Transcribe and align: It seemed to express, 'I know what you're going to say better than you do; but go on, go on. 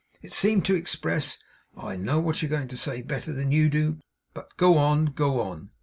It 0.23 0.33
seemed 0.33 0.65
to 0.65 0.73
express, 0.73 1.37
'I 1.77 1.97
know 1.97 2.19
what 2.19 2.41
you're 2.41 2.49
going 2.49 2.69
to 2.69 2.75
say 2.75 3.03
better 3.03 3.31
than 3.33 3.51
you 3.51 3.69
do; 3.69 3.99
but 4.33 4.57
go 4.57 4.79
on, 4.79 5.13
go 5.13 5.41
on. 5.41 5.69